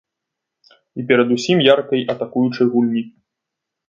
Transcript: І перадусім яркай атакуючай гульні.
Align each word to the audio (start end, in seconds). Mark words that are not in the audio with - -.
І 1.03 1.03
перадусім 1.11 1.57
яркай 1.65 2.01
атакуючай 2.13 2.67
гульні. 2.73 3.03